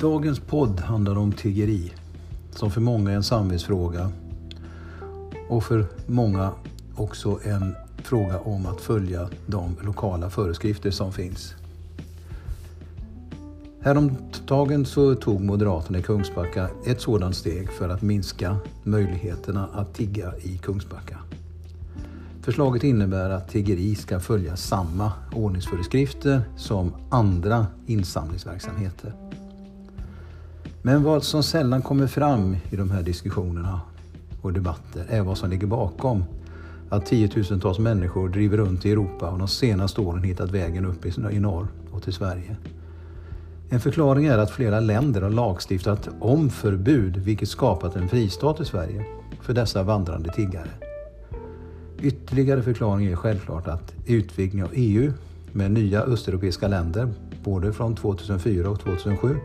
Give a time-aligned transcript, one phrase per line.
[0.00, 1.92] Dagens podd handlar om tiggeri,
[2.50, 4.10] som för många är en samvetsfråga
[5.48, 6.52] och för många
[6.96, 11.54] också en fråga om att följa de lokala föreskrifter som finns.
[13.80, 20.32] Häromdagen så tog Moderaterna i Kungsbacka ett sådant steg för att minska möjligheterna att tigga
[20.42, 21.18] i Kungsbacka.
[22.42, 29.29] Förslaget innebär att tiggeri ska följa samma ordningsföreskrifter som andra insamlingsverksamheter.
[30.82, 33.80] Men vad som sällan kommer fram i de här diskussionerna
[34.42, 36.24] och debatter är vad som ligger bakom
[36.88, 41.38] att tiotusentals människor driver runt i Europa och de senaste åren hittat vägen upp i
[41.40, 42.56] norr och till Sverige.
[43.68, 48.64] En förklaring är att flera länder har lagstiftat om förbud vilket skapat en fristad i
[48.64, 49.04] Sverige
[49.40, 50.70] för dessa vandrande tiggare.
[52.00, 55.12] Ytterligare förklaring är självklart att utvidgningen av EU
[55.52, 57.08] med nya östeuropeiska länder,
[57.44, 59.36] både från 2004 och 2007,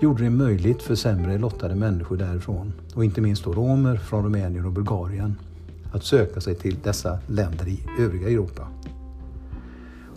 [0.00, 4.66] gjorde det möjligt för sämre lottade människor därifrån, och inte minst då romer från Rumänien
[4.66, 5.34] och Bulgarien,
[5.92, 8.68] att söka sig till dessa länder i övriga Europa.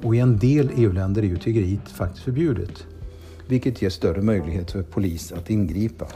[0.03, 2.85] Och i en del EU-länder är ju tiggeriet faktiskt förbjudet,
[3.47, 6.07] vilket ger större möjlighet för polis att ingripa.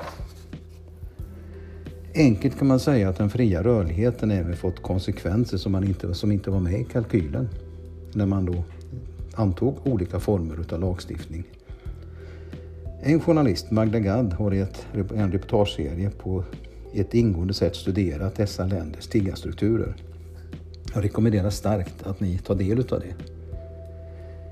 [2.15, 6.31] Enkelt kan man säga att den fria rörligheten även fått konsekvenser som, man inte, som
[6.31, 7.49] inte var med i kalkylen
[8.13, 8.63] när man då
[9.35, 11.43] antog olika former av lagstiftning.
[13.03, 16.43] En journalist, Magda Gad, har i ett, en reportageserie på
[16.93, 19.95] ett ingående sätt studerat dessa länders tiggarstrukturer.
[20.93, 23.15] Jag rekommenderar starkt att ni tar del av det.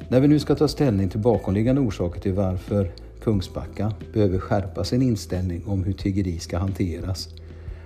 [0.07, 2.91] När vi nu ska ta ställning till bakomliggande orsaker till varför
[3.23, 7.29] Kungsbacka behöver skärpa sin inställning om hur tiggeri ska hanteras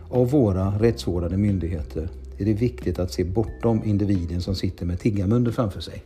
[0.10, 5.52] av våra rättsvårdande myndigheter är det viktigt att se bortom individen som sitter med tiggarmunder
[5.52, 6.04] framför sig.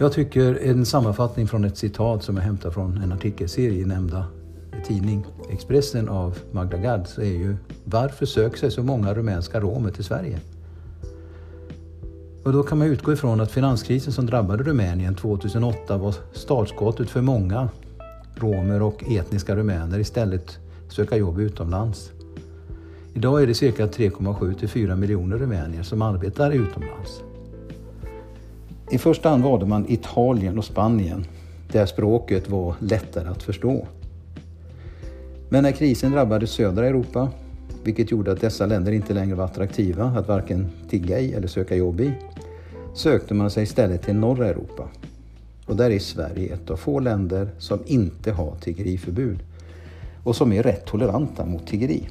[0.00, 4.26] Jag tycker en sammanfattning från ett citat som jag hämtar från en artikelserie i nämnda
[4.86, 9.90] tidning Expressen av Magda Gad så är ju Varför söker sig så många rumänska romer
[9.90, 10.40] till Sverige?
[12.44, 17.20] Och då kan man utgå ifrån att finanskrisen som drabbade Rumänien 2008 var startskottet för
[17.20, 17.68] många
[18.34, 22.10] romer och etniska rumäner istället söka jobb utomlands.
[23.14, 27.22] Idag är det cirka 3,7 till 4 miljoner rumänier som arbetar utomlands.
[28.90, 31.26] I första hand valde man Italien och Spanien
[31.72, 33.86] där språket var lättare att förstå.
[35.48, 37.28] Men när krisen drabbade södra Europa,
[37.84, 41.76] vilket gjorde att dessa länder inte längre var attraktiva att varken tigga i eller söka
[41.76, 42.12] jobb i,
[42.94, 44.88] sökte man sig istället till norra Europa.
[45.66, 49.38] Och där är Sverige ett av få länder som inte har tiggeriförbud
[50.24, 52.08] och som är rätt toleranta mot tiggeri.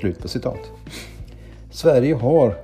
[0.00, 0.70] Slut på citat.
[1.70, 2.54] Sverige har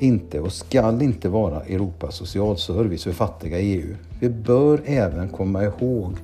[0.00, 3.96] inte och skall inte vara Europas socialservice för fattiga i EU.
[4.20, 6.16] Vi bör även komma ihåg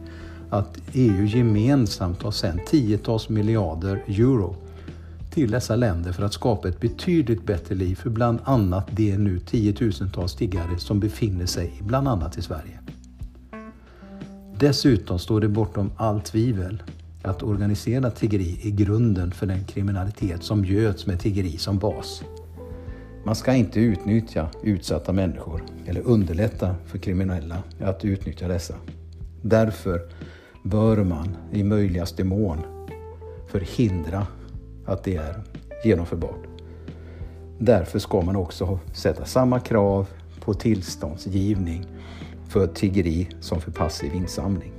[0.50, 4.56] att EU gemensamt har sänt tiotals miljarder euro
[5.30, 9.38] till dessa länder för att skapa ett betydligt bättre liv för bland annat de nu
[9.38, 12.78] tiotusentals tiggare som befinner sig bland annat i Sverige.
[14.58, 16.82] Dessutom står det bortom allt tvivel
[17.22, 22.22] att organiserat tiggeri är grunden för den kriminalitet som göds med tiggeri som bas.
[23.26, 28.74] Man ska inte utnyttja utsatta människor eller underlätta för kriminella att utnyttja dessa.
[29.42, 30.00] Därför
[30.62, 32.58] bör man i möjligaste mån
[33.48, 34.26] förhindra
[34.84, 35.42] att det är
[35.84, 36.46] genomförbart.
[37.58, 40.08] Därför ska man också sätta samma krav
[40.40, 41.86] på tillståndsgivning
[42.48, 44.72] för tiggeri som för passiv insamling.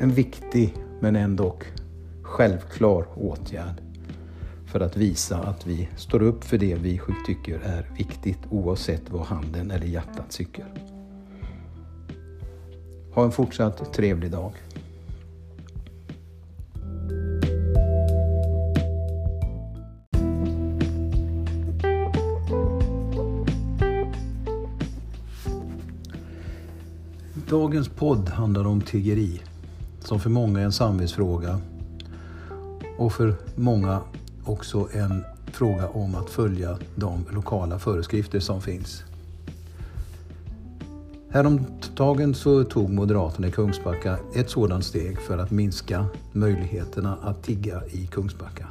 [0.00, 1.56] En viktig men ändå
[2.22, 3.93] självklar åtgärd
[4.74, 9.22] för att visa att vi står upp för det vi tycker är viktigt oavsett vad
[9.22, 10.64] handen eller hjärtat tycker.
[13.12, 14.52] Ha en fortsatt trevlig dag.
[27.48, 29.40] Dagens podd handlar om tiggeri,
[30.00, 31.60] som för många är en samvetsfråga
[32.98, 34.00] och för många
[34.44, 39.02] också en fråga om att följa de lokala föreskrifter som finns.
[41.30, 47.82] Häromdagen så tog Moderaterna i Kungsbacka ett sådant steg för att minska möjligheterna att tigga
[47.86, 48.66] i Kungsbacka.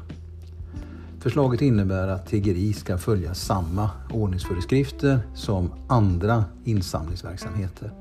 [1.20, 7.92] Förslaget innebär att tiggeri ska följa samma ordningsföreskrifter som andra insamlingsverksamheter.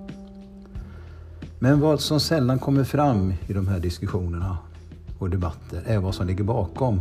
[1.59, 4.59] Men vad som sällan kommer fram i de här diskussionerna
[5.19, 7.01] och debatter är vad som ligger bakom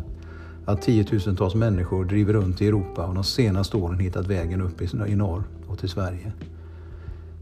[0.65, 5.15] att tiotusentals människor driver runt i Europa och de senaste åren hittat vägen upp i
[5.15, 6.31] norr och till Sverige.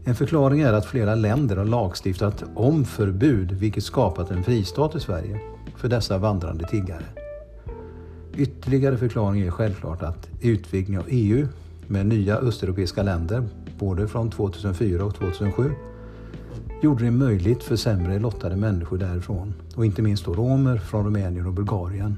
[0.04, 5.00] En förklaring är att flera länder har lagstiftat om förbud vilket skapat en fristad i
[5.00, 5.40] Sverige
[5.76, 7.04] för dessa vandrande tiggare.
[8.36, 11.46] Ytterligare förklaring är självklart att utvidgningen av EU
[11.86, 15.72] med nya östeuropeiska länder, både från 2004 och 2007,
[16.82, 21.46] gjorde det möjligt för sämre lottade människor därifrån, och inte minst då romer från Rumänien
[21.46, 22.16] och Bulgarien,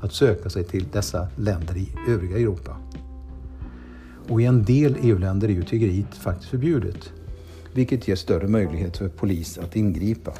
[0.00, 2.76] att söka sig till dessa länder i övriga Europa.
[4.28, 7.12] Och i en del EU-länder är ju tiggeriet faktiskt förbjudet,
[7.74, 10.32] vilket ger större möjlighet för polis att ingripa.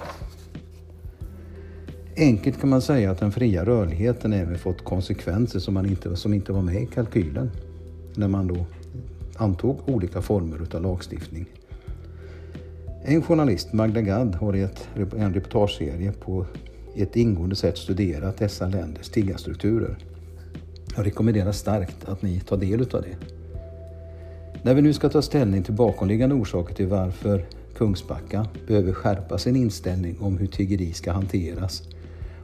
[2.17, 6.35] Enkelt kan man säga att den fria rörligheten även fått konsekvenser som, man inte, som
[6.35, 7.51] inte var med i kalkylen
[8.15, 8.67] när man då
[9.37, 11.47] antog olika former av lagstiftning.
[13.05, 16.47] En journalist, Magda Gad, har i ett, en reportageserie på
[17.03, 19.99] ett ingående sätt studerat dessa länders tiggarstrukturer.
[20.97, 23.17] Jag rekommenderar starkt att ni tar del av det.
[24.63, 27.47] När vi nu ska ta ställning till bakomliggande orsaker till varför
[27.77, 31.83] Kungsbacka behöver skärpa sin inställning om hur tiggeri ska hanteras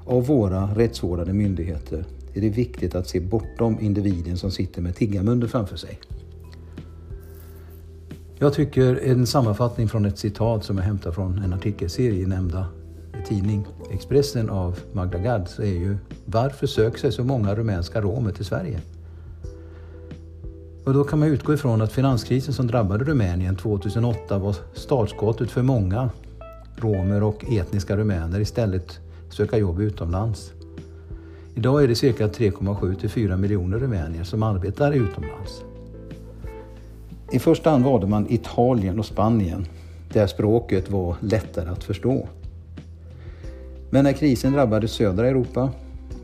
[0.06, 2.04] av våra rättsvårdande myndigheter
[2.34, 5.98] är det viktigt att se bortom individen som sitter med tiggarmunnen framför sig.
[8.38, 12.66] Jag tycker en sammanfattning från ett citat som jag hämtar från en artikelserie i nämnda
[13.26, 18.32] tidning Expressen av Magda Gad så är ju Varför söker sig så många rumänska romer
[18.32, 18.80] till Sverige?
[20.84, 25.62] Och då kan man utgå ifrån att finanskrisen som drabbade Rumänien 2008 var startskottet för
[25.62, 26.10] många
[26.76, 28.98] romer och etniska rumäner istället
[29.30, 30.52] söka jobb utomlands.
[31.54, 35.62] Idag är det cirka 3,7 till 4 miljoner rumänier som arbetar utomlands.
[37.32, 39.66] I första hand valde man Italien och Spanien
[40.12, 42.28] där språket var lättare att förstå.
[43.94, 45.70] Men när krisen drabbade södra Europa,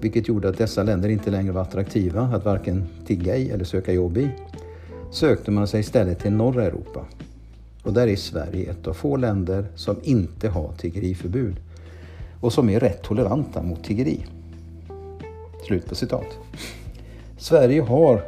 [0.01, 3.93] vilket gjorde att dessa länder inte längre var attraktiva att varken tigga i eller söka
[3.93, 4.31] jobb i,
[5.11, 7.05] sökte man sig istället till norra Europa.
[7.83, 11.57] Och där är Sverige ett av få länder som inte har tiggeriförbud
[12.41, 14.27] och som är rätt toleranta mot tiggeri.
[15.67, 16.39] Slut på citat.
[17.39, 18.25] Sverige har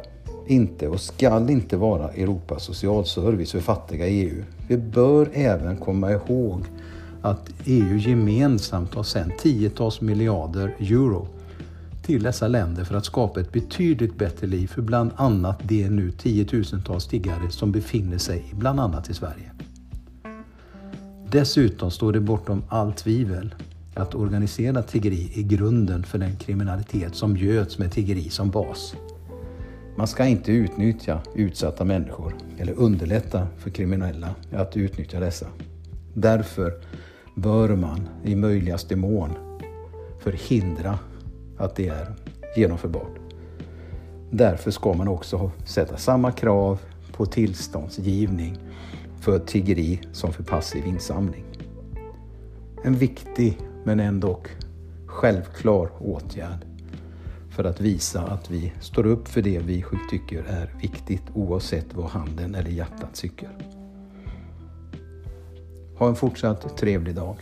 [0.47, 4.43] inte och skall inte vara Europas socialservice för fattiga i EU.
[4.67, 6.61] Vi bör även komma ihåg
[7.23, 11.27] att EU gemensamt har sänt tiotals miljarder euro
[12.01, 16.11] till dessa länder för att skapa ett betydligt bättre liv för bland annat de nu
[16.11, 19.51] tiotusentals tiggare som befinner sig bland annat i Sverige.
[21.31, 23.55] Dessutom står det bortom allt tvivel
[23.93, 28.95] att organiserat tiggeri är grunden för den kriminalitet som göds med tiggeri som bas.
[29.97, 35.47] Man ska inte utnyttja utsatta människor eller underlätta för kriminella att utnyttja dessa.
[36.13, 36.73] Därför
[37.35, 39.31] bör man i möjligaste mån
[40.19, 40.99] förhindra
[41.57, 42.15] att det är
[42.55, 43.19] genomförbart.
[44.31, 46.79] Därför ska man också sätta samma krav
[47.11, 48.57] på tillståndsgivning
[49.19, 51.45] för tiggeri som för passiv insamling.
[52.83, 54.39] En viktig men ändå
[55.05, 56.65] självklar åtgärd
[57.49, 62.05] för att visa att vi står upp för det vi tycker är viktigt oavsett vad
[62.05, 63.72] handen eller hjärtat tycker.
[66.03, 67.35] Ha en fortsatt trevlig dag.